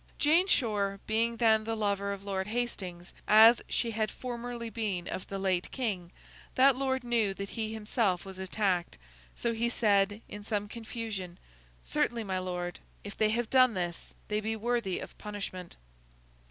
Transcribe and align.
Jane 0.17 0.47
Shore, 0.47 0.99
being 1.05 1.37
then 1.37 1.63
the 1.63 1.77
lover 1.77 2.11
of 2.11 2.23
Lord 2.23 2.47
Hastings, 2.47 3.13
as 3.27 3.61
she 3.69 3.91
had 3.91 4.09
formerly 4.09 4.71
been 4.71 5.07
of 5.07 5.27
the 5.27 5.37
late 5.37 5.69
King, 5.69 6.11
that 6.55 6.75
lord 6.75 7.03
knew 7.03 7.35
that 7.35 7.49
he 7.51 7.71
himself 7.71 8.25
was 8.25 8.39
attacked. 8.39 8.97
So, 9.35 9.53
he 9.53 9.69
said, 9.69 10.23
in 10.27 10.41
some 10.41 10.67
confusion, 10.67 11.37
'Certainly, 11.83 12.23
my 12.23 12.39
Lord, 12.39 12.79
if 13.03 13.15
they 13.15 13.29
have 13.29 13.51
done 13.51 13.75
this, 13.75 14.15
they 14.27 14.41
be 14.41 14.55
worthy 14.55 14.97
of 14.97 15.15
punishment. 15.19 15.75